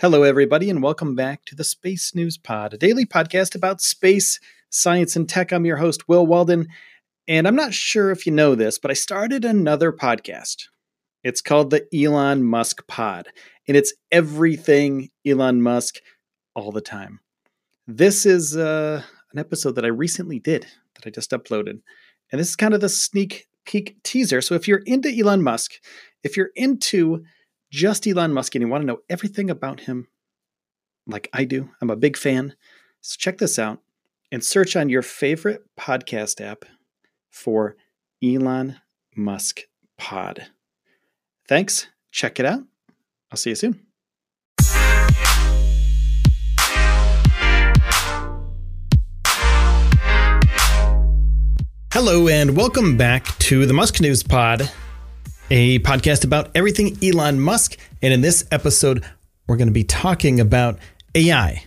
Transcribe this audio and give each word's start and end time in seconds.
Hello, 0.00 0.22
everybody, 0.22 0.70
and 0.70 0.80
welcome 0.80 1.16
back 1.16 1.44
to 1.46 1.56
the 1.56 1.64
Space 1.64 2.14
News 2.14 2.38
Pod, 2.38 2.72
a 2.72 2.78
daily 2.78 3.04
podcast 3.04 3.56
about 3.56 3.80
space, 3.80 4.38
science, 4.70 5.16
and 5.16 5.28
tech. 5.28 5.50
I'm 5.50 5.64
your 5.64 5.78
host, 5.78 6.08
Will 6.08 6.24
Walden, 6.24 6.68
and 7.26 7.48
I'm 7.48 7.56
not 7.56 7.74
sure 7.74 8.12
if 8.12 8.24
you 8.24 8.30
know 8.30 8.54
this, 8.54 8.78
but 8.78 8.92
I 8.92 8.94
started 8.94 9.44
another 9.44 9.90
podcast. 9.90 10.68
It's 11.24 11.40
called 11.40 11.70
the 11.70 11.84
Elon 11.92 12.44
Musk 12.44 12.86
Pod, 12.86 13.26
and 13.66 13.76
it's 13.76 13.92
everything 14.12 15.10
Elon 15.26 15.62
Musk 15.62 15.96
all 16.54 16.70
the 16.70 16.80
time. 16.80 17.18
This 17.88 18.24
is 18.24 18.56
uh, 18.56 19.02
an 19.32 19.40
episode 19.40 19.74
that 19.74 19.84
I 19.84 19.88
recently 19.88 20.38
did 20.38 20.64
that 20.94 21.08
I 21.08 21.10
just 21.10 21.32
uploaded, 21.32 21.80
and 22.30 22.40
this 22.40 22.50
is 22.50 22.54
kind 22.54 22.72
of 22.72 22.80
the 22.80 22.88
sneak 22.88 23.48
peek 23.64 24.00
teaser. 24.04 24.42
So 24.42 24.54
if 24.54 24.68
you're 24.68 24.84
into 24.86 25.08
Elon 25.08 25.42
Musk, 25.42 25.72
if 26.22 26.36
you're 26.36 26.50
into 26.54 27.24
just 27.70 28.06
Elon 28.06 28.32
Musk 28.32 28.54
and 28.54 28.62
you 28.62 28.68
want 28.68 28.82
to 28.82 28.86
know 28.86 29.00
everything 29.10 29.50
about 29.50 29.80
him, 29.80 30.08
like 31.06 31.28
I 31.32 31.44
do, 31.44 31.70
I'm 31.80 31.90
a 31.90 31.96
big 31.96 32.16
fan. 32.16 32.54
So 33.00 33.16
check 33.18 33.38
this 33.38 33.58
out 33.58 33.80
and 34.32 34.42
search 34.42 34.74
on 34.74 34.88
your 34.88 35.02
favorite 35.02 35.64
podcast 35.78 36.40
app 36.40 36.64
for 37.30 37.76
Elon 38.22 38.76
Musk 39.14 39.60
Pod. 39.98 40.46
Thanks. 41.46 41.88
Check 42.10 42.40
it 42.40 42.46
out. 42.46 42.60
I'll 43.30 43.36
see 43.36 43.50
you 43.50 43.56
soon. 43.56 43.80
Hello, 51.92 52.28
and 52.28 52.56
welcome 52.56 52.96
back 52.96 53.26
to 53.38 53.66
the 53.66 53.74
Musk 53.74 54.00
News 54.00 54.22
Pod 54.22 54.70
a 55.50 55.78
podcast 55.80 56.24
about 56.24 56.50
everything 56.54 56.96
Elon 57.02 57.40
Musk. 57.40 57.76
And 58.02 58.12
in 58.12 58.20
this 58.20 58.46
episode, 58.50 59.04
we're 59.46 59.56
going 59.56 59.68
to 59.68 59.72
be 59.72 59.84
talking 59.84 60.40
about 60.40 60.78
AI. 61.14 61.64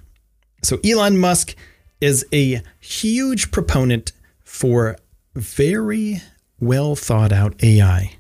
So, 0.64 0.80
Elon 0.86 1.18
Musk 1.18 1.56
is 2.00 2.26
a 2.32 2.62
huge 2.80 3.52
proponent 3.52 4.12
for 4.44 4.98
very 5.36 6.22
well 6.60 6.95
thought 6.95 7.32
out 7.32 7.64
AI. 7.64 8.14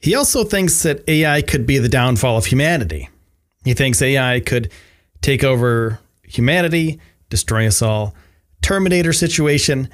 He 0.00 0.14
also 0.14 0.44
thinks 0.44 0.82
that 0.82 1.08
AI 1.08 1.42
could 1.42 1.66
be 1.66 1.78
the 1.78 1.88
downfall 1.88 2.36
of 2.36 2.46
humanity. 2.46 3.08
He 3.64 3.74
thinks 3.74 4.02
AI 4.02 4.40
could 4.40 4.70
take 5.20 5.44
over 5.44 6.00
humanity, 6.24 7.00
destroy 7.30 7.66
us 7.66 7.80
all, 7.80 8.14
Terminator 8.60 9.12
situation, 9.12 9.88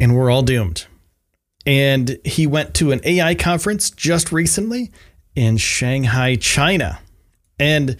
and 0.00 0.16
we're 0.16 0.30
all 0.30 0.42
doomed 0.42 0.86
and 1.66 2.18
he 2.24 2.46
went 2.46 2.74
to 2.74 2.92
an 2.92 3.00
AI 3.04 3.34
conference 3.34 3.90
just 3.90 4.32
recently 4.32 4.90
in 5.34 5.56
Shanghai, 5.56 6.36
China. 6.36 7.00
And 7.58 7.96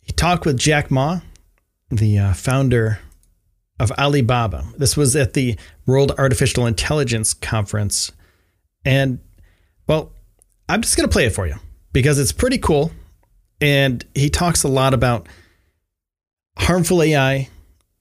he 0.00 0.12
talked 0.12 0.44
with 0.44 0.58
Jack 0.58 0.90
Ma, 0.90 1.20
the 1.90 2.18
uh, 2.18 2.32
founder 2.34 2.98
of 3.78 3.92
Alibaba. 3.92 4.64
This 4.76 4.96
was 4.96 5.14
at 5.14 5.34
the 5.34 5.56
World 5.86 6.12
Artificial 6.18 6.66
Intelligence 6.66 7.34
Conference. 7.34 8.12
And, 8.84 9.20
well, 9.86 10.12
I'm 10.68 10.82
just 10.82 10.96
going 10.96 11.08
to 11.08 11.12
play 11.12 11.26
it 11.26 11.34
for 11.34 11.46
you 11.46 11.56
because 11.92 12.18
it's 12.18 12.32
pretty 12.32 12.58
cool. 12.58 12.90
And 13.60 14.04
he 14.14 14.28
talks 14.30 14.64
a 14.64 14.68
lot 14.68 14.94
about 14.94 15.28
harmful 16.58 17.02
AI 17.02 17.48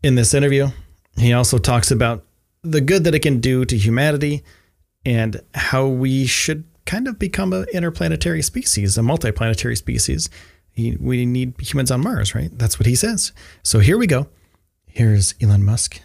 in 0.04 0.16
this 0.16 0.34
interview. 0.34 0.70
He 1.18 1.34
also 1.34 1.58
talks 1.58 1.92
about 1.92 2.26
the 2.64 2.82
good 2.82 3.04
that 3.04 3.16
it 3.16 3.20
can 3.20 3.40
do 3.40 3.64
to 3.66 3.78
humanity 3.78 4.44
and 5.06 5.42
how 5.54 5.88
we 5.88 6.26
should 6.26 6.64
kind 6.86 7.08
of 7.08 7.20
become 7.20 7.54
an 7.54 7.66
interplanetary 7.74 8.42
species, 8.42 8.98
a 8.98 9.02
multiplanetary 9.02 9.78
species. 9.78 10.30
we 10.78 11.26
need 11.26 11.54
humans 11.60 11.92
on 11.92 12.02
Mars, 12.02 12.36
right? 12.36 12.50
That's 12.58 12.80
what 12.80 12.86
he 12.86 12.96
says. 12.96 13.32
So 13.64 13.80
here 13.80 13.98
we 13.98 14.08
go. 14.08 14.28
Here's 14.88 15.36
Elon 15.42 15.64
Musk 15.64 16.00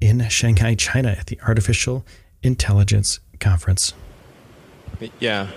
in 0.00 0.26
Shanghai, 0.28 0.74
China 0.74 1.10
at 1.10 1.26
the 1.26 1.38
Artificial 1.46 2.06
Intelligence 2.42 3.20
Conference. 3.38 3.92
Yeah. 5.18 5.48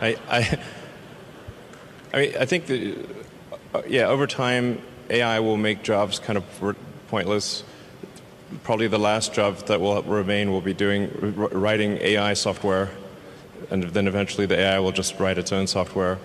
I, 0.00 0.16
I, 0.28 0.58
I 2.12 2.18
mean, 2.18 2.34
I 2.38 2.44
think 2.44 2.66
that, 2.66 3.06
uh, 3.74 3.82
yeah, 3.88 4.08
over 4.08 4.26
time, 4.26 4.82
AI 5.08 5.40
will 5.40 5.56
make 5.56 5.82
jobs 5.82 6.18
kind 6.18 6.36
of 6.36 6.44
pointless 7.08 7.64
probably 8.62 8.88
the 8.88 8.98
last 8.98 9.34
job 9.34 9.58
that 9.66 9.80
will 9.80 10.02
remain 10.02 10.50
will 10.50 10.60
be 10.60 10.74
doing 10.74 11.10
writing 11.36 11.98
AI 12.00 12.34
software, 12.34 12.90
and 13.70 13.84
then 13.84 14.06
eventually 14.06 14.46
the 14.46 14.58
AI 14.58 14.78
will 14.78 14.92
just 14.92 15.18
write 15.18 15.38
its 15.38 15.52
own 15.52 15.66
software. 15.66 16.18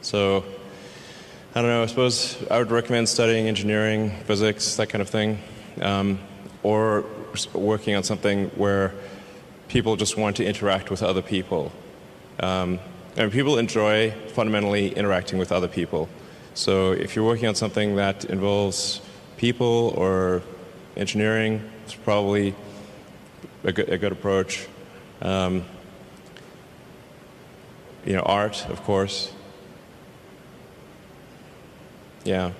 So 0.00 0.44
I 1.54 1.60
don't 1.60 1.70
know. 1.70 1.82
I 1.82 1.86
suppose 1.86 2.42
I 2.50 2.58
would 2.58 2.70
recommend 2.70 3.08
studying 3.08 3.46
engineering, 3.46 4.10
physics, 4.24 4.76
that 4.76 4.88
kind 4.88 5.02
of 5.02 5.08
thing, 5.08 5.38
um, 5.80 6.18
or 6.62 7.04
working 7.52 7.94
on 7.94 8.02
something 8.02 8.46
where 8.50 8.94
people 9.68 9.96
just 9.96 10.16
want 10.16 10.36
to 10.36 10.44
interact 10.44 10.90
with 10.90 11.02
other 11.02 11.22
people. 11.22 11.72
Um, 12.40 12.78
and 13.16 13.30
people 13.30 13.58
enjoy 13.58 14.12
fundamentally 14.28 14.88
interacting 14.94 15.38
with 15.38 15.52
other 15.52 15.68
people. 15.68 16.08
So 16.54 16.92
if 16.92 17.14
you're 17.14 17.24
working 17.24 17.48
on 17.48 17.54
something 17.54 17.96
that 17.96 18.24
involves 18.26 19.00
people 19.36 19.94
or 19.96 20.42
engineering 20.96 21.70
is 21.86 21.94
probably 21.94 22.54
a 23.64 23.72
good, 23.72 23.88
a 23.88 23.98
good 23.98 24.12
approach. 24.12 24.66
Um, 25.20 25.64
you 28.04 28.14
know, 28.14 28.22
art, 28.22 28.68
of 28.68 28.82
course. 28.82 29.32
Yeah. 32.24 32.52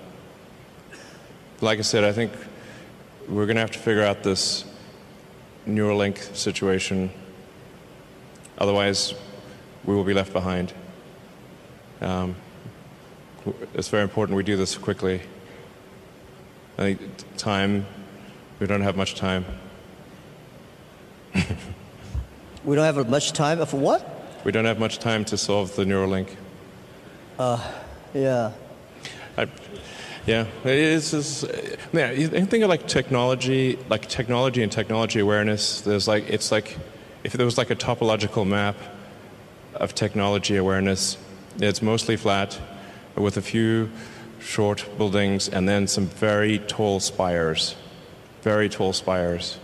Like 1.61 1.79
I 1.79 1.83
said, 1.83 2.05
I 2.05 2.13
think 2.13 2.33
we're 3.29 3.47
going 3.47 3.57
to 3.57 3.61
have 3.61 3.71
to 3.73 3.79
figure 3.79 4.03
out 4.03 4.23
this 4.23 4.65
Neuralink 5.67 6.19
situation. 6.35 7.11
Otherwise, 8.59 9.15
we 9.85 9.95
will 9.95 10.05
be 10.05 10.15
left 10.15 10.33
behind. 10.33 10.73
Um, 12.01 12.35
it's 13.75 13.89
very 13.89 14.03
important 14.03 14.37
we 14.37 14.43
do 14.43 14.57
this 14.57 14.77
quickly. 14.77 15.21
I 16.79 16.95
think 16.95 17.37
time 17.37 17.87
we 18.63 18.69
don't 18.69 18.83
have 18.83 18.97
much 18.97 19.17
time. 19.17 19.45
we 22.65 22.77
don't 22.77 22.85
have 22.85 23.09
much 23.09 23.33
time 23.33 23.67
for 23.67 23.77
what? 23.77 24.09
We 24.45 24.53
don't 24.53 24.67
have 24.67 24.79
much 24.79 25.01
time 25.01 25.25
to 25.25 25.37
solve 25.37 25.75
the 25.75 25.85
Neuralink. 25.85 26.37
Uh, 27.41 27.59
yeah. 28.15 28.53
I, 29.37 29.49
yeah, 30.27 30.47
it 30.63 30.79
is. 30.79 31.13
is 31.13 31.45
man, 31.93 32.21
you 32.21 32.29
think 32.29 32.63
of 32.63 32.69
like 32.69 32.87
technology, 32.87 33.81
like 33.89 34.09
technology 34.09 34.63
and 34.63 34.71
technology 34.71 35.19
awareness. 35.19 35.81
There's 35.81 36.07
like 36.07 36.31
it's 36.31 36.53
like 36.53 36.79
if 37.25 37.33
there 37.33 37.45
was 37.45 37.59
like 37.59 37.71
a 37.71 37.77
topological 37.77 38.47
map 38.47 38.77
of 39.75 39.93
technology 39.97 40.57
awareness, 40.57 41.19
it's 41.57 41.83
mostly 41.83 42.17
flat, 42.17 42.61
with 43.17 43.37
a 43.37 43.43
few 43.43 43.91
short 44.39 44.89
buildings 44.99 45.49
and 45.49 45.69
then 45.69 45.89
some 45.89 46.07
very 46.07 46.61
tall 46.61 47.01
spires 47.01 47.75
very 48.43 48.69
tall 48.69 48.93
spires. 48.93 49.59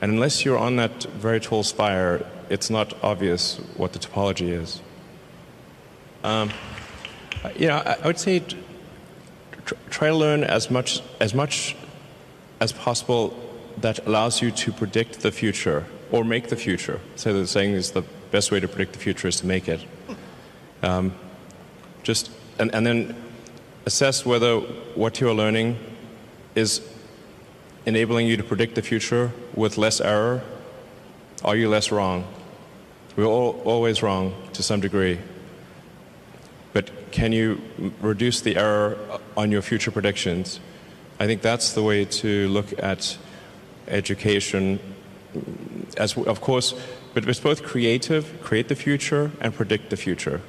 And 0.00 0.12
unless 0.12 0.44
you're 0.44 0.58
on 0.58 0.76
that 0.76 1.04
very 1.04 1.40
tall 1.40 1.62
spire, 1.62 2.24
it's 2.48 2.70
not 2.70 2.94
obvious 3.02 3.58
what 3.76 3.92
the 3.92 3.98
topology 3.98 4.48
is. 4.48 4.80
Um, 6.22 6.50
You 7.56 7.68
know, 7.68 7.78
I, 7.78 7.96
I 8.02 8.06
would 8.06 8.18
say 8.18 8.40
tr- 9.64 9.74
try 9.90 10.08
to 10.08 10.14
learn 10.14 10.44
as 10.44 10.70
much 10.70 11.02
as 11.20 11.34
much 11.34 11.74
as 12.60 12.72
possible 12.72 13.34
that 13.80 14.06
allows 14.06 14.40
you 14.42 14.50
to 14.52 14.72
predict 14.72 15.20
the 15.20 15.32
future 15.32 15.84
or 16.12 16.24
make 16.24 16.48
the 16.48 16.56
future. 16.56 17.00
So 17.16 17.32
the 17.32 17.46
saying 17.46 17.74
is 17.74 17.90
the 17.90 18.02
best 18.30 18.52
way 18.52 18.60
to 18.60 18.68
predict 18.68 18.92
the 18.92 18.98
future 18.98 19.28
is 19.28 19.40
to 19.40 19.46
make 19.46 19.68
it. 19.68 19.80
Um, 20.82 21.14
just 22.04 22.30
and, 22.58 22.74
and 22.74 22.86
then 22.86 23.14
assess 23.86 24.24
whether 24.24 24.60
what 24.94 25.20
you 25.20 25.28
are 25.28 25.34
learning 25.34 25.78
is 26.54 26.80
enabling 27.86 28.26
you 28.26 28.36
to 28.36 28.44
predict 28.44 28.74
the 28.74 28.82
future 28.82 29.32
with 29.54 29.76
less 29.78 30.00
error. 30.00 30.42
Are 31.44 31.56
you 31.56 31.68
less 31.68 31.90
wrong? 31.90 32.26
We're 33.16 33.26
all, 33.26 33.60
always 33.64 34.02
wrong 34.02 34.34
to 34.54 34.62
some 34.62 34.80
degree. 34.80 35.18
But 36.72 36.90
can 37.10 37.32
you 37.32 37.60
reduce 38.00 38.40
the 38.40 38.56
error 38.56 38.96
on 39.36 39.50
your 39.50 39.62
future 39.62 39.90
predictions? 39.90 40.60
I 41.20 41.26
think 41.26 41.42
that's 41.42 41.72
the 41.72 41.82
way 41.82 42.04
to 42.04 42.48
look 42.48 42.72
at 42.82 43.18
education. 43.88 44.80
As 45.96 46.16
of 46.16 46.40
course, 46.40 46.74
but 47.14 47.28
it's 47.28 47.40
both 47.40 47.62
creative, 47.62 48.40
create 48.42 48.68
the 48.68 48.74
future, 48.74 49.32
and 49.40 49.54
predict 49.54 49.90
the 49.90 49.96
future. 49.96 50.40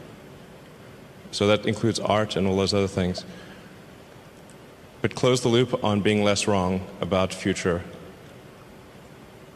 So 1.32 1.48
that 1.48 1.66
includes 1.66 2.00
art 2.00 2.36
and 2.36 2.48
all 2.48 2.56
those 2.56 2.74
other 2.74 2.88
things. 2.88 3.26
But 5.04 5.16
close 5.16 5.42
the 5.42 5.50
loop 5.50 5.84
on 5.84 6.00
being 6.00 6.24
less 6.24 6.48
wrong 6.48 6.80
about 7.02 7.34
future. 7.34 7.82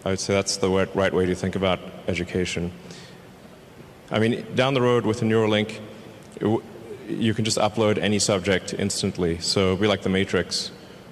I 0.03 0.09
would 0.09 0.19
say 0.19 0.33
that's 0.33 0.57
the 0.57 0.69
right 0.69 1.13
way 1.13 1.25
to 1.25 1.35
think 1.35 1.55
about 1.55 1.79
education. 2.05 2.73
I 4.11 4.19
mean, 4.19 4.45
down 4.55 4.73
the 4.73 4.81
road 4.81 5.05
with 5.05 5.21
a 5.21 5.25
Neuralink, 5.25 5.79
you 7.07 7.33
can 7.33 7.45
just 7.45 7.57
upload 7.57 7.97
any 7.97 8.19
subject 8.19 8.73
instantly. 8.73 9.37
So 9.39 9.67
it'll 9.67 9.77
be 9.77 9.87
like 9.87 10.01
the 10.01 10.09
Matrix. 10.09 10.71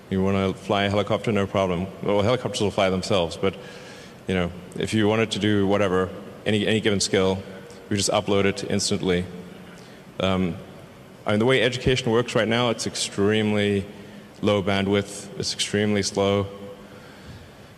You 0.10 0.22
want 0.22 0.36
to 0.36 0.62
fly 0.62 0.84
a 0.84 0.90
helicopter, 0.90 1.31
no 1.31 1.48
problem. 1.48 1.88
Well, 2.04 2.22
helicopters 2.22 2.60
will 2.60 2.72
fly 2.72 2.90
themselves, 2.90 3.38
but 3.38 3.56
you 4.28 4.36
know, 4.36 4.52
if 4.78 4.94
you 4.94 5.08
wanted 5.08 5.31
to 5.31 5.40
do 5.40 5.66
whatever, 5.66 6.10
any 6.46 6.68
any 6.68 6.81
given 6.81 7.00
skill, 7.00 7.42
you 7.90 7.96
just 7.96 8.12
upload 8.12 8.44
it 8.44 8.70
instantly. 8.70 9.24
Um, 10.20 10.58
I 11.26 11.31
mean, 11.31 11.40
the 11.40 11.46
way 11.46 11.62
education 11.62 12.12
works 12.12 12.36
right 12.36 12.50
now, 12.50 12.70
it's 12.70 12.86
extremely 12.86 13.86
low 14.45 14.62
bandwidth. 14.62 15.27
It's 15.39 15.53
extremely 15.53 16.03
slow. 16.03 16.47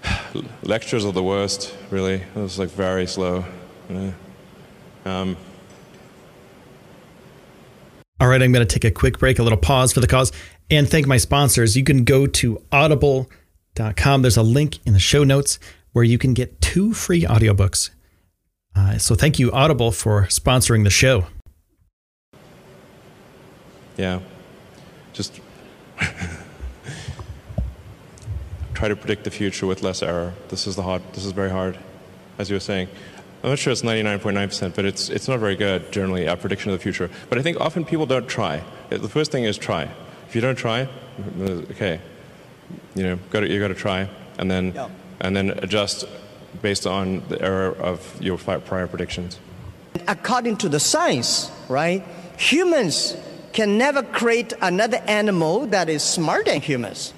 Lectures 0.63 1.05
are 1.05 1.13
the 1.13 1.23
worst, 1.23 1.73
really. 1.89 2.21
It's 2.35 2.59
like 2.59 2.69
very 2.69 3.07
slow. 3.07 3.45
Yeah. 3.89 4.11
Um, 5.05 5.37
All 8.19 8.27
right, 8.27 8.41
I'm 8.41 8.51
going 8.51 8.65
to 8.65 8.73
take 8.73 8.83
a 8.83 8.91
quick 8.91 9.17
break, 9.17 9.39
a 9.39 9.43
little 9.43 9.57
pause 9.57 9.93
for 9.93 10.01
the 10.01 10.07
cause, 10.07 10.31
and 10.69 10.89
thank 10.89 11.07
my 11.07 11.17
sponsors. 11.17 11.77
You 11.77 11.83
can 11.83 12.03
go 12.03 12.27
to 12.27 12.61
audible.com. 12.71 14.21
There's 14.21 14.37
a 14.37 14.43
link 14.43 14.85
in 14.85 14.93
the 14.93 14.99
show 14.99 15.23
notes 15.23 15.59
where 15.93 16.03
you 16.03 16.17
can 16.17 16.33
get 16.33 16.59
two 16.59 16.93
free 16.93 17.23
audiobooks. 17.23 17.91
Uh, 18.75 18.97
so 18.97 19.15
thank 19.15 19.39
you, 19.39 19.51
Audible, 19.51 19.91
for 19.91 20.23
sponsoring 20.23 20.83
the 20.83 20.89
show. 20.89 21.27
Yeah. 23.95 24.19
Just 25.13 25.39
try 28.77 28.88
to 28.88 28.95
predict 28.95 29.24
the 29.24 29.31
future 29.31 29.65
with 29.65 29.81
less 29.81 30.03
error. 30.03 30.33
This 30.50 30.68
is 30.68 30.75
the 30.75 30.83
hard. 30.83 31.01
This 31.13 31.25
is 31.25 31.31
very 31.31 31.50
hard, 31.50 31.79
as 32.38 32.47
you 32.50 32.56
were 32.56 32.68
saying. 32.71 32.88
I'm 33.44 33.50
not 33.50 33.57
sure 33.57 33.74
it's 33.74 33.81
99.9%, 33.81 34.75
but 34.75 34.85
it's 34.85 35.09
it's 35.09 35.27
not 35.27 35.39
very 35.39 35.56
good 35.56 35.91
generally 35.91 36.27
at 36.27 36.39
prediction 36.39 36.71
of 36.71 36.77
the 36.77 36.83
future. 36.83 37.09
But 37.29 37.39
I 37.39 37.41
think 37.41 37.59
often 37.59 37.85
people 37.85 38.06
don't 38.06 38.27
try. 38.27 38.63
The 38.89 39.09
first 39.09 39.31
thing 39.31 39.45
is 39.45 39.57
try. 39.57 39.89
If 40.27 40.35
you 40.35 40.41
don't 40.41 40.56
try, 40.56 40.88
okay, 41.71 42.00
you 42.94 43.03
know, 43.03 43.15
got 43.31 43.39
to, 43.41 43.47
you 43.51 43.59
got 43.59 43.69
to 43.69 43.81
try, 43.88 44.09
and 44.38 44.50
then 44.51 44.74
yeah. 44.75 44.89
and 45.21 45.35
then 45.35 45.50
adjust 45.65 46.06
based 46.62 46.85
on 46.85 47.24
the 47.29 47.41
error 47.41 47.71
of 47.91 48.00
your 48.21 48.38
prior 48.38 48.88
predictions. 48.88 49.39
According 50.07 50.57
to 50.57 50.69
the 50.69 50.79
science, 50.79 51.50
right? 51.68 52.03
Humans 52.38 53.18
can 53.53 53.77
never 53.77 54.03
create 54.03 54.53
another 54.62 55.01
animal 55.07 55.65
that 55.68 55.89
is 55.89 56.03
smarter 56.03 56.51
than 56.51 56.62
humans. 56.62 57.13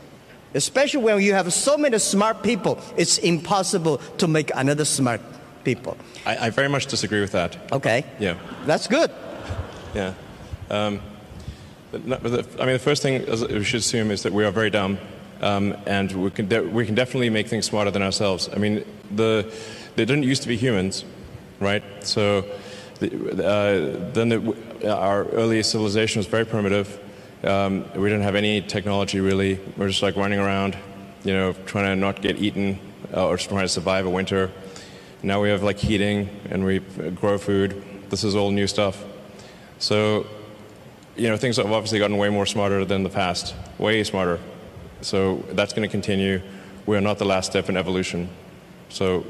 Especially 0.54 1.04
when 1.04 1.22
you 1.22 1.34
have 1.34 1.52
so 1.54 1.78
many 1.78 2.00
smart 2.00 2.44
people, 2.44 2.80
it's 2.98 3.18
impossible 3.20 3.98
to 4.18 4.28
make 4.28 4.52
another 4.56 4.86
smart 4.86 5.22
people. 5.64 5.96
I, 6.26 6.48
I 6.48 6.50
very 6.50 6.70
much 6.70 6.88
disagree 6.88 7.22
with 7.22 7.32
that. 7.34 7.58
Okay. 7.72 8.06
Yeah. 8.20 8.36
That's 8.66 8.88
good. 8.88 9.12
Yeah. 9.94 10.14
Um, 10.70 11.02
I 11.94 11.98
mean, 11.98 12.74
the 12.74 12.80
first 12.80 13.02
thing 13.02 13.26
we 13.26 13.64
should 13.64 13.80
assume 13.80 14.12
is 14.12 14.24
that 14.24 14.34
we 14.34 14.46
are 14.46 14.52
very 14.52 14.70
dumb, 14.70 15.00
um, 15.42 15.76
and 15.88 16.12
we 16.12 16.30
can 16.30 16.48
de- 16.48 16.62
we 16.62 16.86
can 16.86 16.94
definitely 16.94 17.32
make 17.32 17.48
things 17.48 17.66
smarter 17.66 17.90
than 17.90 18.04
ourselves. 18.04 18.48
I 18.54 18.58
mean, 18.58 18.86
the 19.10 19.52
they 19.96 20.06
didn't 20.06 20.24
used 20.24 20.44
to 20.44 20.48
be 20.48 20.56
humans, 20.56 21.04
right? 21.60 21.84
So 22.02 22.46
the, 23.00 23.10
uh, 23.10 24.12
then 24.14 24.30
the, 24.30 24.94
our 24.94 25.26
early 25.26 25.64
civilization 25.64 26.20
was 26.20 26.28
very 26.28 26.46
primitive. 26.46 27.00
Um, 27.44 27.86
we 27.94 28.10
didn't 28.10 28.24
have 28.24 28.36
any 28.36 28.62
technology 28.62 29.22
really. 29.22 29.60
We're 29.78 29.88
just 29.88 30.02
like 30.02 30.18
running 30.18 30.40
around, 30.40 30.78
you 31.24 31.34
know, 31.34 31.54
trying 31.66 31.86
to 31.86 31.96
not 31.96 32.22
get 32.22 32.38
eaten 32.38 32.80
uh, 33.14 33.28
or 33.28 33.38
trying 33.38 33.62
to 33.62 33.70
survive 33.70 34.06
a 34.06 34.10
winter. 34.10 34.52
Now 35.24 35.42
we 35.42 35.50
have 35.50 35.64
like 35.64 35.78
heating 35.78 36.30
and 36.50 36.66
we 36.66 36.80
grow 36.80 37.38
food. 37.38 37.82
This 38.10 38.24
is 38.24 38.36
all 38.36 38.52
new 38.52 38.68
stuff. 38.68 39.04
So, 39.78 40.28
you 41.16 41.30
know, 41.30 41.38
things 41.38 41.58
have 41.58 41.72
obviously 41.72 42.00
gotten 42.00 42.18
way 42.18 42.30
more 42.30 42.46
smarter 42.46 42.84
than 42.84 43.04
the 43.04 43.10
past, 43.10 43.56
way 43.78 44.04
smarter. 44.04 44.40
So 45.02 45.46
that's 45.52 45.72
going 45.72 45.88
to 45.88 45.92
continue. 45.92 46.42
We 46.86 46.98
are 46.98 47.02
not 47.02 47.20
the 47.20 47.26
last 47.26 47.52
step 47.52 47.70
in 47.70 47.78
evolution. 47.78 48.30
So 48.90 49.26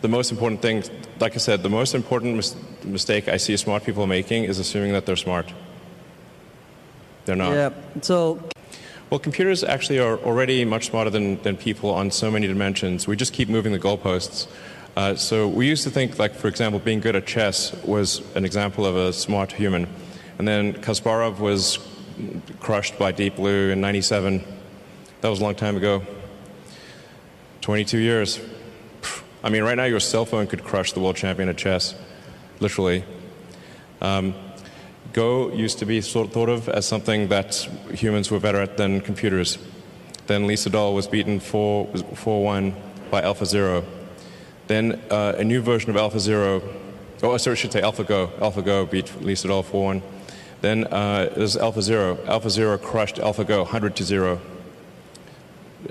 the 0.00 0.08
most 0.08 0.32
important 0.32 0.62
thing, 0.62 0.82
like 1.20 1.34
I 1.34 1.38
said, 1.38 1.62
the 1.62 1.70
most 1.70 1.94
important 1.94 2.36
mis- 2.36 2.56
mistake 2.84 3.28
I 3.28 3.36
see 3.36 3.56
smart 3.56 3.84
people 3.84 4.06
making 4.06 4.44
is 4.44 4.58
assuming 4.58 4.92
that 4.92 5.06
they're 5.06 5.16
smart. 5.16 5.52
They're 7.24 7.36
not. 7.36 7.52
Yeah. 7.52 7.70
So. 8.02 8.40
Well, 9.10 9.20
computers 9.20 9.62
actually 9.62 9.98
are 10.00 10.18
already 10.18 10.64
much 10.64 10.86
smarter 10.86 11.10
than, 11.10 11.40
than 11.42 11.56
people 11.56 11.90
on 11.90 12.10
so 12.10 12.30
many 12.30 12.46
dimensions. 12.46 13.06
We 13.06 13.16
just 13.16 13.32
keep 13.32 13.48
moving 13.48 13.72
the 13.72 13.78
goalposts. 13.78 14.48
Uh, 14.96 15.14
so 15.14 15.48
we 15.48 15.68
used 15.68 15.84
to 15.84 15.90
think, 15.90 16.18
like, 16.18 16.34
for 16.34 16.48
example, 16.48 16.80
being 16.80 17.00
good 17.00 17.16
at 17.16 17.26
chess 17.26 17.72
was 17.84 18.22
an 18.34 18.44
example 18.44 18.86
of 18.86 18.96
a 18.96 19.12
smart 19.12 19.52
human. 19.52 19.86
And 20.38 20.48
then 20.48 20.74
Kasparov 20.74 21.38
was 21.38 21.78
crushed 22.60 22.98
by 22.98 23.12
Deep 23.12 23.36
Blue 23.36 23.70
in 23.70 23.80
97. 23.80 24.44
That 25.20 25.28
was 25.28 25.40
a 25.40 25.42
long 25.42 25.54
time 25.54 25.76
ago. 25.76 26.02
22 27.60 27.98
years. 27.98 28.40
I 29.42 29.48
mean, 29.48 29.62
right 29.62 29.76
now 29.76 29.84
your 29.84 30.00
cell 30.00 30.24
phone 30.24 30.46
could 30.46 30.64
crush 30.64 30.92
the 30.92 31.00
world 31.00 31.16
champion 31.16 31.48
at 31.48 31.56
chess, 31.56 31.94
literally. 32.60 33.04
Um, 34.00 34.34
Go 35.14 35.52
used 35.52 35.78
to 35.78 35.86
be 35.86 36.00
sort 36.00 36.32
thought 36.32 36.48
of 36.48 36.68
as 36.68 36.86
something 36.86 37.28
that 37.28 37.54
humans 37.92 38.32
were 38.32 38.40
better 38.40 38.60
at 38.60 38.76
than 38.76 39.00
computers. 39.00 39.58
Then 40.26 40.48
Lee 40.48 40.56
Sedol 40.56 40.92
was 40.92 41.06
beaten 41.06 41.38
4 41.38 41.86
1 41.86 42.74
by 43.12 43.22
AlphaZero. 43.22 43.84
Then 44.66 45.00
uh, 45.10 45.34
a 45.38 45.44
new 45.44 45.62
version 45.62 45.90
of 45.90 45.96
AlphaZero, 45.96 46.62
oh, 47.22 47.36
sorry, 47.36 47.52
I 47.52 47.56
should 47.56 47.72
say 47.72 47.80
AlphaGo. 47.80 48.38
AlphaGo 48.40 48.90
beat 48.90 49.22
Lee 49.22 49.34
Sedol 49.34 49.64
4 49.64 49.84
1. 49.84 50.02
Then 50.62 50.84
uh, 50.86 51.32
there's 51.36 51.54
AlphaZero. 51.54 52.16
AlphaZero 52.26 52.82
crushed 52.82 53.16
AlphaGo 53.16 53.58
100 53.58 53.94
to 53.94 54.02
0 54.02 54.40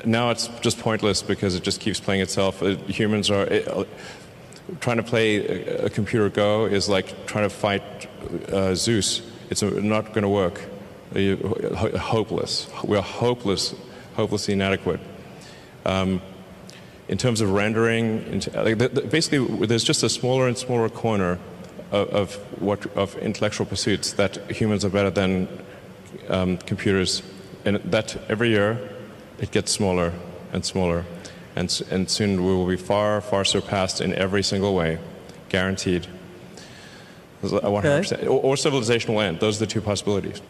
now 0.06 0.32
it's 0.32 0.48
just 0.62 0.80
pointless 0.80 1.22
because 1.22 1.56
it 1.56 1.64
just 1.64 1.80
keeps 1.80 2.00
playing 2.00 2.22
itself. 2.22 2.64
Uh, 2.64 2.76
humans 2.88 3.30
are 3.30 3.46
it, 3.46 3.88
trying 4.80 4.98
to 4.98 5.04
play 5.04 5.38
a, 5.38 5.86
a, 5.86 5.90
computer 5.90 6.30
Go 6.30 6.66
is 6.66 6.88
like 6.90 7.28
trying 7.28 7.46
to 7.46 7.50
fight 7.50 7.84
uh, 8.52 8.76
Zeus. 8.76 9.22
It's 9.50 9.62
not 9.62 10.14
going 10.14 10.24
to 10.24 10.30
work. 10.30 10.62
Uh, 11.16 11.98
hopeless. 11.98 12.68
We're 12.84 13.02
hopeless, 13.02 13.76
hopelessly 14.16 14.54
inadequate. 14.54 15.00
Um, 15.86 16.22
in 17.08 17.18
terms 17.18 17.42
of 17.42 17.52
rendering, 17.52 18.42
basically, 19.10 19.68
there's 19.68 19.84
just 19.84 20.04
a 20.04 20.10
smaller 20.10 20.48
and 20.48 20.58
smaller 20.58 20.90
corner 20.90 21.38
of, 21.92 22.10
of, 22.10 22.36
what 22.62 22.86
of 22.96 23.16
intellectual 23.18 23.66
pursuits 23.66 24.14
that 24.14 24.50
humans 24.50 24.86
are 24.86 24.90
better 24.90 25.12
than 25.12 25.48
um, 26.30 26.58
computers, 26.58 27.22
and 27.66 27.78
that 27.78 28.18
every 28.30 28.50
year 28.50 28.80
it 29.40 29.52
gets 29.52 29.72
smaller 29.72 30.14
and 30.54 30.66
smaller. 30.66 31.06
And, 31.56 31.82
and 31.92 32.10
soon 32.10 32.44
we 32.44 32.52
will 32.52 32.68
be 32.68 32.78
far, 32.78 33.22
far 33.22 33.46
surpassed 33.46 34.02
in 34.02 34.14
every 34.16 34.44
single 34.44 34.74
way, 34.74 35.00
guaranteed. 35.50 36.08
100%. 37.42 38.14
Okay. 38.14 38.28
Or, 38.28 38.42
or 38.42 38.58
civilization 38.58 39.14
will 39.14 39.22
end. 39.22 39.40
Those 39.40 39.58
are 39.58 39.66
the 39.66 39.72
two 39.72 39.82
possibilities. 39.82 40.42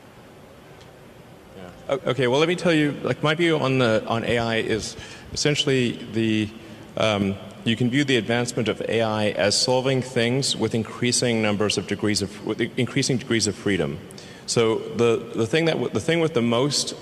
Yeah. 1.57 1.95
Okay, 2.05 2.27
well, 2.27 2.39
let 2.39 2.47
me 2.47 2.55
tell 2.55 2.73
you, 2.73 2.91
like, 3.03 3.23
my 3.23 3.33
view 3.33 3.57
on, 3.57 3.79
the, 3.79 4.03
on 4.07 4.23
AI 4.23 4.57
is 4.57 4.95
essentially 5.33 5.91
the, 6.13 6.49
um, 6.97 7.35
you 7.65 7.75
can 7.75 7.89
view 7.89 8.03
the 8.03 8.17
advancement 8.17 8.67
of 8.67 8.81
AI 8.87 9.29
as 9.29 9.59
solving 9.59 10.01
things 10.01 10.55
with 10.55 10.75
increasing 10.75 11.41
numbers 11.41 11.77
of 11.77 11.87
degrees 11.87 12.21
of 12.21 12.45
with 12.45 12.59
increasing 12.77 13.17
degrees 13.17 13.47
of 13.47 13.55
freedom. 13.55 13.99
So 14.45 14.79
the, 14.79 15.31
the 15.33 15.47
thing 15.47 15.65
that 15.65 15.93
the 15.93 16.01
thing 16.01 16.19
with 16.19 16.33
the 16.33 16.41
most 16.41 16.93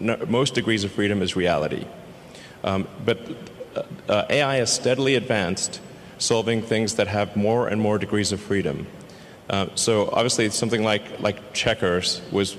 most 0.00 0.54
degrees 0.54 0.84
of 0.84 0.92
freedom 0.92 1.20
is 1.22 1.36
reality. 1.36 1.84
Um, 2.64 2.88
but 3.04 3.18
uh, 4.08 4.24
AI 4.30 4.56
has 4.56 4.72
steadily 4.72 5.14
advanced, 5.14 5.80
solving 6.18 6.62
things 6.62 6.94
that 6.94 7.08
have 7.08 7.36
more 7.36 7.68
and 7.68 7.80
more 7.80 7.98
degrees 7.98 8.32
of 8.32 8.40
freedom. 8.40 8.86
Uh, 9.48 9.66
so 9.74 10.08
obviously, 10.12 10.50
something 10.50 10.82
like 10.82 11.20
like 11.20 11.52
checkers 11.52 12.20
was 12.30 12.56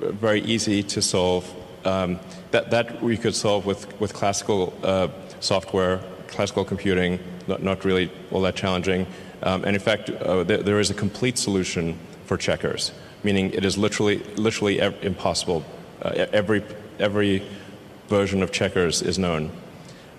very 0.00 0.40
easy 0.42 0.82
to 0.82 1.02
solve. 1.02 1.52
Um, 1.84 2.18
that 2.50 2.70
that 2.70 3.02
we 3.02 3.16
could 3.16 3.34
solve 3.34 3.66
with 3.66 4.00
with 4.00 4.12
classical 4.12 4.72
uh, 4.82 5.08
software, 5.40 6.00
classical 6.28 6.64
computing, 6.64 7.18
not, 7.46 7.62
not, 7.62 7.84
really 7.84 8.10
all 8.30 8.40
that 8.42 8.54
challenging. 8.54 9.06
Um, 9.42 9.64
and 9.64 9.74
in 9.74 9.82
fact, 9.82 10.10
uh, 10.10 10.44
there, 10.44 10.62
there 10.62 10.80
is 10.80 10.90
a 10.90 10.94
complete 10.94 11.38
solution 11.38 11.98
for 12.26 12.36
checkers, 12.36 12.92
meaning 13.24 13.52
it 13.52 13.64
is 13.64 13.76
literally 13.76 14.18
literally 14.36 14.78
impossible. 15.02 15.64
Uh, 16.00 16.26
every 16.32 16.62
every 16.98 17.42
version 18.12 18.42
of 18.42 18.50
checkers 18.52 19.02
is 19.02 19.18
known. 19.18 19.50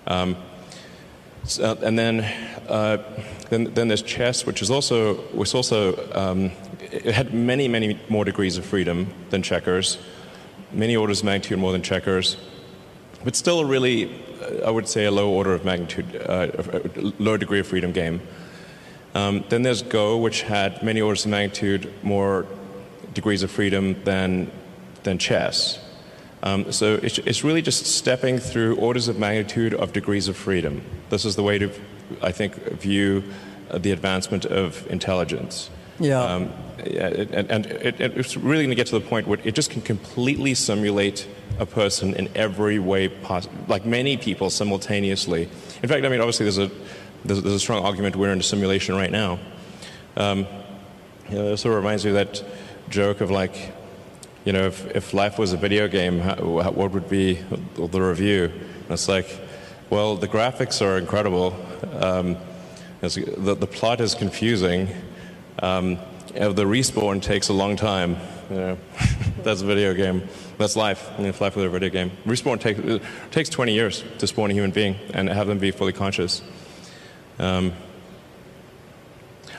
Um, 0.08 0.36
so, 1.44 1.78
and 1.84 1.98
then, 1.98 2.22
uh, 2.68 2.98
then, 3.50 3.74
then 3.76 3.88
there's 3.88 4.02
chess, 4.02 4.46
which 4.46 4.62
is 4.62 4.72
also 4.72 5.22
was 5.32 5.54
also 5.54 5.78
um, 6.14 6.52
it 6.80 7.14
had 7.14 7.34
many 7.34 7.68
many 7.68 8.00
more 8.10 8.26
degrees 8.26 8.58
of 8.58 8.66
freedom 8.66 9.08
than 9.30 9.44
checkers, 9.44 9.98
many 10.72 10.96
orders 10.96 11.20
of 11.20 11.26
magnitude 11.26 11.60
more 11.60 11.72
than 11.72 11.82
checkers, 11.82 12.38
but 13.24 13.36
still 13.36 13.60
a 13.60 13.66
really, 13.66 14.10
uh, 14.42 14.68
I 14.68 14.72
would 14.72 14.88
say, 14.88 15.06
a 15.06 15.12
low 15.12 15.30
order 15.30 15.54
of 15.54 15.64
magnitude, 15.66 16.16
uh, 16.16 16.48
low 17.20 17.38
degree 17.38 17.60
of 17.60 17.68
freedom 17.68 17.92
game. 17.92 18.22
Um, 19.14 19.44
then 19.50 19.62
there's 19.62 19.84
Go, 19.84 20.18
which 20.18 20.42
had 20.42 20.82
many 20.82 21.02
orders 21.02 21.26
of 21.26 21.32
magnitude 21.32 21.94
more 22.02 22.46
degrees 23.14 23.44
of 23.44 23.52
freedom 23.52 23.96
than 24.04 24.50
than 25.04 25.18
chess. 25.20 25.80
Um, 26.44 26.74
so 26.74 26.96
it's, 27.02 27.20
it's, 27.20 27.46
really 27.46 27.62
just 27.62 27.86
stepping 27.86 28.38
through 28.38 28.76
orders 28.76 29.08
of 29.08 29.18
magnitude 29.18 29.74
of 29.74 29.94
degrees 29.94 30.28
of 30.28 30.36
freedom. 30.36 30.82
This 31.10 31.24
is 31.24 31.38
the 31.38 31.44
way 31.44 31.58
to, 31.58 31.72
I 32.22 32.34
think, 32.34 32.56
view 32.82 33.24
uh, 33.72 33.78
the 33.78 33.92
advancement 33.92 34.46
of 34.46 34.86
intelligence. 34.92 35.70
Yeah. 36.00 36.22
Um, 36.22 36.52
and, 36.80 37.50
and 37.50 37.66
it, 37.68 38.02
it's 38.02 38.36
really 38.36 38.64
going 38.64 38.72
to 38.72 38.76
get 38.76 38.88
to 38.88 39.00
the 39.00 39.06
point 39.06 39.26
where 39.26 39.40
it 39.46 39.56
just 39.56 39.72
can 39.72 39.82
completely 39.82 40.54
simulate 40.54 41.30
a 41.60 41.66
person 41.66 42.14
in 42.14 42.30
every 42.36 42.78
way 42.78 43.08
possible, 43.08 43.56
like 43.70 43.86
many 43.86 44.18
people 44.18 44.50
simultaneously. 44.50 45.44
In 45.82 45.88
fact, 45.88 46.06
I 46.06 46.10
mean, 46.10 46.20
obviously, 46.20 46.44
there's 46.44 46.58
a, 46.58 46.70
there's, 47.24 47.42
there's 47.42 47.56
a 47.56 47.60
strong 47.60 47.86
argument 47.86 48.18
we're 48.18 48.34
in 48.34 48.40
a 48.40 48.44
simulation 48.44 48.96
right 48.96 49.12
now. 49.12 49.40
Um, 50.18 50.46
you 51.30 51.38
know, 51.38 51.54
it 51.54 51.58
sort 51.58 51.74
of 51.74 51.78
reminds 51.78 52.04
me 52.04 52.12
of 52.12 52.16
that 52.16 52.44
joke 52.90 53.22
of 53.22 53.32
like, 53.32 53.74
you 54.46 54.52
know, 54.52 54.66
if, 54.66 54.86
if 54.96 55.14
life 55.14 55.40
was 55.40 55.54
a 55.54 55.58
video 55.58 55.88
game, 55.88 56.20
how, 56.20 56.36
what 56.36 56.92
would 56.92 57.10
be 57.10 57.36
the 57.76 58.02
review? 58.02 58.46
And 58.46 58.92
it's 58.92 59.08
like, 59.08 59.40
well, 59.90 60.16
the 60.16 60.28
graphics 60.28 60.82
are 60.82 60.98
incredible. 60.98 61.56
Um, 62.00 62.38
the, 63.02 63.56
the 63.58 63.68
plot 63.68 64.02
is 64.02 64.16
confusing. 64.16 64.90
Um, 65.62 65.98
the 66.34 66.66
respawn 66.66 67.22
takes 67.22 67.50
a 67.50 67.54
long 67.54 67.76
time. 67.76 68.18
You 68.50 68.56
know, 68.56 68.78
that's 69.44 69.62
a 69.62 69.66
video 69.66 69.94
game. 69.94 70.28
That's 70.58 70.76
life. 70.76 71.10
You 71.18 71.26
know, 71.26 71.34
life 71.40 71.56
with 71.56 71.66
a 71.66 71.70
video 71.70 71.90
game. 71.90 72.12
Respawn 72.26 72.60
take, 72.60 73.02
takes 73.32 73.50
20 73.50 73.74
years 73.74 74.04
to 74.20 74.28
spawn 74.28 74.52
a 74.52 74.54
human 74.54 74.72
being 74.72 74.96
and 75.14 75.30
have 75.30 75.48
them 75.48 75.60
be 75.60 75.72
fully 75.72 75.94
conscious. 75.94 76.42
Um, 77.40 77.74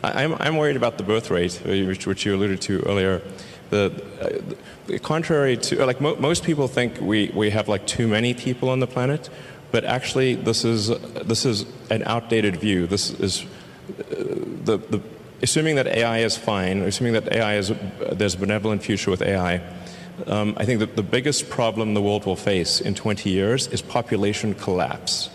I, 0.05 0.23
am 0.23 0.35
I'm, 0.35 0.43
I'm 0.43 0.57
worried 0.57 0.77
about 0.77 0.99
the 0.99 1.05
birth 1.05 1.31
rate, 1.31 1.61
which, 1.65 2.07
which 2.07 2.27
you 2.27 2.35
alluded 2.35 2.61
to 2.63 2.81
earlier 2.81 3.23
the, 3.71 4.45
uh, 4.91 4.99
contrary 4.99 5.57
to 5.57 5.85
like 5.85 6.01
mo- 6.01 6.17
most 6.17 6.45
people 6.45 6.69
think 6.69 7.01
we, 7.01 7.31
we 7.35 7.51
have 7.51 7.69
like 7.69 7.87
too 7.87 8.07
many 8.07 8.35
people 8.35 8.69
on 8.69 8.81
the 8.81 8.87
planet, 8.87 9.31
but 9.73 9.85
actually 9.85 10.35
this 10.35 10.65
is 10.65 10.89
this 10.89 11.45
is 11.45 11.67
an 11.91 12.03
outdated 12.05 12.57
view. 12.57 12.87
This 12.87 13.11
is 13.11 13.43
uh, 13.43 14.05
the, 14.65 14.79
the 14.91 15.03
assuming 15.43 15.77
that 15.77 15.87
AI 15.87 16.19
is 16.19 16.37
fine, 16.37 16.83
assuming 16.83 17.15
that 17.15 17.33
AI 17.33 17.57
is 17.57 17.73
there's 18.13 18.35
a 18.35 18.39
benevolent 18.39 18.83
future 18.83 19.11
with 19.11 19.23
AI. 19.23 19.61
Um, 20.27 20.55
I 20.57 20.65
think 20.65 20.79
that 20.79 20.95
the 20.95 21.03
biggest 21.03 21.51
problem 21.51 21.95
the 21.95 22.03
world 22.03 22.25
will 22.25 22.37
face 22.37 22.81
in 22.81 22.95
20 22.95 23.31
years 23.31 23.67
is 23.69 23.83
population 23.83 24.55
collapse. 24.55 25.29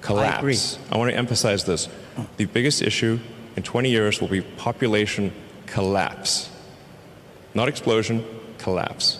Collapse. 0.00 0.34
I, 0.34 0.38
agree. 0.38 0.58
I 0.90 0.98
want 0.98 1.10
to 1.12 1.16
emphasize 1.16 1.64
this. 1.64 1.88
The 2.36 2.46
biggest 2.46 2.82
issue 2.82 3.20
in 3.56 3.62
20 3.62 3.90
years 3.90 4.20
will 4.20 4.28
be 4.28 4.42
population 4.42 5.32
collapse 5.66 6.50
not 7.54 7.68
explosion, 7.68 8.24
collapse. 8.58 9.18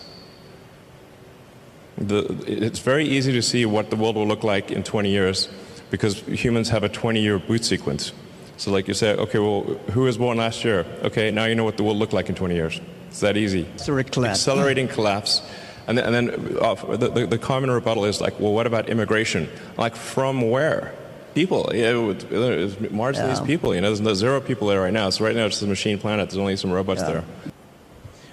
The, 1.98 2.24
it's 2.46 2.78
very 2.78 3.04
easy 3.04 3.32
to 3.32 3.42
see 3.42 3.66
what 3.66 3.90
the 3.90 3.96
world 3.96 4.16
will 4.16 4.26
look 4.26 4.44
like 4.44 4.70
in 4.70 4.82
20 4.82 5.10
years 5.10 5.48
because 5.90 6.20
humans 6.20 6.68
have 6.70 6.82
a 6.82 6.88
20 6.88 7.20
year 7.20 7.38
boot 7.38 7.64
sequence. 7.64 8.12
So, 8.56 8.70
like 8.70 8.88
you 8.88 8.94
say, 8.94 9.14
okay, 9.14 9.38
well, 9.38 9.62
who 9.92 10.02
was 10.02 10.18
born 10.18 10.38
last 10.38 10.64
year? 10.64 10.86
Okay, 11.02 11.30
now 11.30 11.46
you 11.46 11.54
know 11.54 11.64
what 11.64 11.76
the 11.76 11.82
world 11.82 11.96
look 11.96 12.12
like 12.12 12.28
in 12.28 12.34
20 12.34 12.54
years. 12.54 12.80
It's 13.08 13.20
that 13.20 13.36
easy. 13.36 13.66
collapse. 14.12 14.38
Accelerating 14.38 14.86
collapse. 14.86 15.42
And 15.86 15.98
then, 15.98 16.14
and 16.14 16.28
then 16.28 16.58
uh, 16.58 16.74
the, 16.96 17.08
the, 17.08 17.26
the, 17.26 17.38
common 17.38 17.70
rebuttal 17.70 18.04
is 18.04 18.20
like, 18.20 18.38
well, 18.38 18.52
what 18.52 18.66
about 18.66 18.88
immigration? 18.88 19.48
Like, 19.76 19.96
from 19.96 20.50
where? 20.50 20.94
People. 21.34 21.70
You 21.74 21.82
know, 21.82 22.10
it's 22.10 22.24
marginally 22.24 23.38
yeah. 23.38 23.44
people. 23.44 23.74
You 23.74 23.80
know, 23.80 23.88
there's, 23.88 24.00
no, 24.00 24.14
zero 24.14 24.40
people 24.40 24.68
there 24.68 24.80
right 24.80 24.92
now. 24.92 25.10
So 25.10 25.24
right 25.24 25.36
now 25.36 25.46
it's 25.46 25.62
a 25.62 25.66
machine 25.66 25.98
planet. 25.98 26.30
There's 26.30 26.38
only 26.38 26.56
some 26.56 26.70
robots 26.70 27.00
yeah. 27.02 27.12
there. 27.12 27.24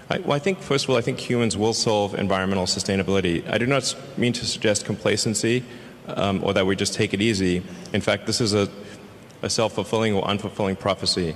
I, 0.10 0.20
well, 0.20 0.34
I 0.34 0.39
think, 0.39 0.60
first 0.60 0.86
of 0.86 0.89
all, 0.89 0.98
I 0.98 1.01
think 1.01 1.20
humans 1.20 1.58
will 1.58 1.74
solve 1.74 2.16
environmental 2.16 2.66
sustainability. 2.66 3.48
I 3.50 3.58
do 3.58 3.66
not 3.66 3.96
mean 4.18 4.34
to 4.34 4.46
suggest 4.46 4.86
complacency 4.86 5.63
um, 6.08 6.44
or 6.44 6.54
that 6.54 6.66
we 6.66 6.75
just 6.75 6.94
take 6.94 7.13
it 7.13 7.22
easy. 7.22 7.62
In 7.94 8.01
fact, 8.01 8.25
this 8.25 8.39
is 8.39 8.54
a, 8.54 8.70
a 9.42 9.50
self 9.50 9.74
fulfilling 9.74 10.13
or 10.13 10.24
unfulfilling 10.24 10.80
prophecy. 10.80 11.36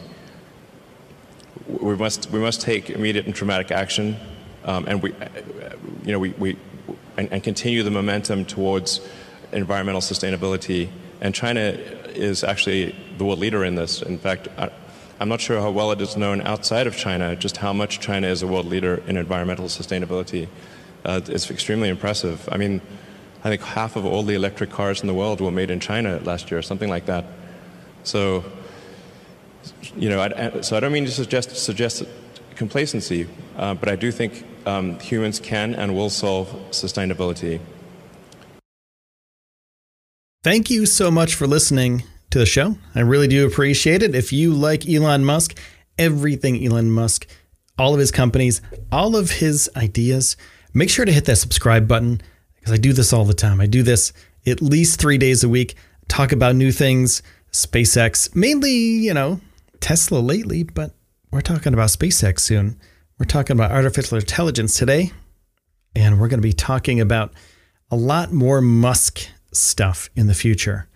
We 1.67 1.95
must, 1.95 2.31
we 2.31 2.39
must 2.39 2.61
take 2.61 2.89
immediate 2.89 3.25
and 3.25 3.33
dramatic 3.33 3.71
action 3.71 4.17
um, 4.63 4.85
and, 4.87 5.01
we, 5.01 5.13
you 6.05 6.11
know, 6.11 6.19
we, 6.19 6.29
we, 6.31 6.57
and, 7.17 7.31
and 7.31 7.43
continue 7.43 7.83
the 7.83 7.91
momentum 7.91 8.45
towards 8.45 9.01
environmental 9.51 10.01
sustainability. 10.01 10.89
And 11.21 11.33
China 11.35 11.61
is 11.61 12.43
actually 12.43 12.95
the 13.17 13.23
world 13.23 13.39
leader 13.39 13.63
in 13.63 13.75
this. 13.75 14.01
In 14.01 14.17
fact, 14.17 14.47
I'm 15.19 15.29
not 15.29 15.39
sure 15.39 15.61
how 15.61 15.69
well 15.69 15.91
it 15.91 16.01
is 16.01 16.17
known 16.17 16.41
outside 16.41 16.87
of 16.87 16.97
China, 16.97 17.35
just 17.35 17.57
how 17.57 17.73
much 17.73 17.99
China 17.99 18.27
is 18.27 18.41
a 18.41 18.47
world 18.47 18.65
leader 18.65 19.03
in 19.05 19.17
environmental 19.17 19.65
sustainability. 19.65 20.47
Uh, 21.05 21.21
it's 21.27 21.51
extremely 21.51 21.89
impressive. 21.89 22.49
I 22.51 22.57
mean, 22.57 22.81
I 23.43 23.49
think 23.49 23.61
half 23.61 23.95
of 23.95 24.05
all 24.05 24.23
the 24.23 24.33
electric 24.33 24.71
cars 24.71 25.01
in 25.01 25.07
the 25.07 25.13
world 25.13 25.39
were 25.39 25.51
made 25.51 25.69
in 25.69 25.79
China 25.79 26.19
last 26.23 26.49
year, 26.49 26.61
something 26.61 26.89
like 26.89 27.05
that. 27.05 27.25
So, 28.03 28.43
you 29.95 30.09
know, 30.09 30.21
I, 30.21 30.61
so 30.61 30.75
I 30.75 30.79
don't 30.79 30.91
mean 30.91 31.05
to 31.05 31.11
suggest, 31.11 31.55
suggest 31.55 32.03
complacency, 32.55 33.27
uh, 33.57 33.75
but 33.75 33.89
I 33.89 33.95
do 33.95 34.11
think 34.11 34.45
um, 34.65 34.99
humans 34.99 35.39
can 35.39 35.75
and 35.75 35.95
will 35.95 36.09
solve 36.09 36.47
sustainability. 36.71 37.59
Thank 40.43 40.71
you 40.71 40.87
so 40.87 41.11
much 41.11 41.35
for 41.35 41.45
listening 41.45 42.01
to 42.31 42.39
the 42.39 42.47
show. 42.47 42.75
I 42.95 43.01
really 43.01 43.27
do 43.27 43.45
appreciate 43.45 44.01
it. 44.01 44.15
If 44.15 44.33
you 44.33 44.55
like 44.55 44.89
Elon 44.89 45.23
Musk, 45.23 45.55
everything 45.99 46.65
Elon 46.65 46.89
Musk, 46.89 47.27
all 47.77 47.93
of 47.93 47.99
his 47.99 48.09
companies, 48.09 48.59
all 48.91 49.15
of 49.15 49.29
his 49.29 49.69
ideas, 49.75 50.35
make 50.73 50.89
sure 50.89 51.05
to 51.05 51.11
hit 51.11 51.25
that 51.25 51.35
subscribe 51.35 51.87
button 51.87 52.23
because 52.55 52.73
I 52.73 52.77
do 52.77 52.91
this 52.91 53.13
all 53.13 53.23
the 53.23 53.35
time. 53.35 53.61
I 53.61 53.67
do 53.67 53.83
this 53.83 54.13
at 54.47 54.63
least 54.63 54.99
three 54.99 55.19
days 55.19 55.43
a 55.43 55.49
week, 55.49 55.75
talk 56.07 56.31
about 56.31 56.55
new 56.55 56.71
things, 56.71 57.21
SpaceX, 57.51 58.35
mainly, 58.35 58.73
you 58.73 59.13
know, 59.13 59.41
Tesla 59.79 60.17
lately, 60.17 60.63
but 60.63 60.95
we're 61.31 61.41
talking 61.41 61.75
about 61.75 61.89
SpaceX 61.89 62.39
soon. 62.39 62.79
We're 63.19 63.25
talking 63.25 63.55
about 63.55 63.69
artificial 63.69 64.17
intelligence 64.17 64.73
today, 64.73 65.11
and 65.95 66.19
we're 66.19 66.29
going 66.29 66.41
to 66.41 66.47
be 66.47 66.51
talking 66.51 66.99
about 66.99 67.31
a 67.91 67.95
lot 67.95 68.31
more 68.31 68.59
Musk 68.59 69.27
stuff 69.51 70.09
in 70.15 70.27
the 70.27 70.33
future. 70.33 70.87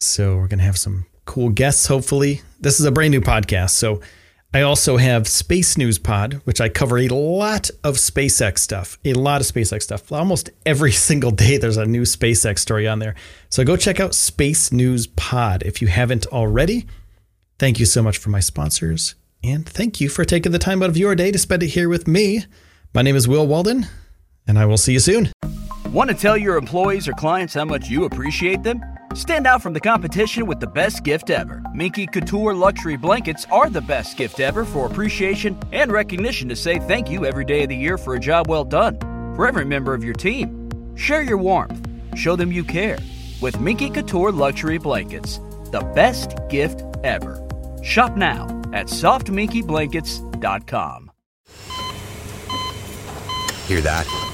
So 0.00 0.36
we're 0.36 0.48
going 0.48 0.58
to 0.58 0.64
have 0.64 0.78
some 0.78 1.06
cool 1.24 1.50
guests, 1.50 1.86
hopefully. 1.86 2.42
This 2.60 2.80
is 2.80 2.86
a 2.86 2.92
brand 2.92 3.12
new 3.12 3.20
podcast. 3.20 3.70
So 3.70 4.00
I 4.52 4.62
also 4.62 4.98
have 4.98 5.26
Space 5.26 5.76
News 5.76 5.98
Pod, 5.98 6.34
which 6.44 6.60
I 6.60 6.68
cover 6.68 6.98
a 6.98 7.08
lot 7.08 7.70
of 7.82 7.96
SpaceX 7.96 8.58
stuff, 8.58 8.98
a 9.04 9.12
lot 9.12 9.40
of 9.40 9.46
SpaceX 9.46 9.82
stuff. 9.82 10.12
Almost 10.12 10.50
every 10.64 10.92
single 11.08 11.32
day, 11.32 11.56
there's 11.56 11.76
a 11.76 11.86
new 11.86 12.02
SpaceX 12.02 12.60
story 12.60 12.86
on 12.86 13.00
there. 13.00 13.14
So 13.50 13.64
go 13.64 13.76
check 13.76 13.98
out 13.98 14.14
Space 14.14 14.70
News 14.70 15.06
Pod 15.08 15.62
if 15.64 15.82
you 15.82 15.88
haven't 15.88 16.26
already. 16.26 16.86
Thank 17.58 17.80
you 17.80 17.86
so 17.86 18.02
much 18.02 18.18
for 18.18 18.30
my 18.30 18.40
sponsors. 18.40 19.14
And 19.42 19.68
thank 19.68 20.00
you 20.00 20.08
for 20.08 20.24
taking 20.24 20.52
the 20.52 20.58
time 20.58 20.82
out 20.82 20.88
of 20.88 20.96
your 20.96 21.14
day 21.14 21.30
to 21.30 21.38
spend 21.38 21.62
it 21.62 21.68
here 21.68 21.88
with 21.88 22.06
me. 22.08 22.44
My 22.94 23.02
name 23.02 23.16
is 23.16 23.26
Will 23.26 23.46
Walden, 23.46 23.88
and 24.46 24.58
I 24.58 24.66
will 24.66 24.78
see 24.78 24.92
you 24.92 25.00
soon. 25.00 25.53
Want 25.94 26.10
to 26.10 26.16
tell 26.16 26.36
your 26.36 26.56
employees 26.56 27.06
or 27.06 27.12
clients 27.12 27.54
how 27.54 27.64
much 27.64 27.88
you 27.88 28.04
appreciate 28.04 28.64
them? 28.64 28.80
Stand 29.14 29.46
out 29.46 29.62
from 29.62 29.74
the 29.74 29.80
competition 29.80 30.44
with 30.44 30.58
the 30.58 30.66
best 30.66 31.04
gift 31.04 31.30
ever. 31.30 31.62
Minky 31.72 32.08
Couture 32.08 32.52
luxury 32.52 32.96
blankets 32.96 33.46
are 33.52 33.70
the 33.70 33.80
best 33.80 34.16
gift 34.16 34.40
ever 34.40 34.64
for 34.64 34.86
appreciation 34.86 35.56
and 35.70 35.92
recognition 35.92 36.48
to 36.48 36.56
say 36.56 36.80
thank 36.80 37.08
you 37.08 37.24
every 37.24 37.44
day 37.44 37.62
of 37.62 37.68
the 37.68 37.76
year 37.76 37.96
for 37.96 38.16
a 38.16 38.18
job 38.18 38.48
well 38.48 38.64
done. 38.64 38.98
For 39.36 39.46
every 39.46 39.66
member 39.66 39.94
of 39.94 40.02
your 40.02 40.14
team, 40.14 40.68
share 40.96 41.22
your 41.22 41.36
warmth. 41.36 41.88
Show 42.16 42.34
them 42.34 42.50
you 42.50 42.64
care 42.64 42.98
with 43.40 43.60
Minky 43.60 43.88
Couture 43.88 44.32
luxury 44.32 44.78
blankets. 44.78 45.38
The 45.70 45.88
best 45.94 46.34
gift 46.48 46.82
ever. 47.04 47.40
Shop 47.84 48.16
now 48.16 48.46
at 48.72 48.88
softminkeyblankets.com. 48.88 51.10
Hear 53.68 53.80
that? 53.80 54.33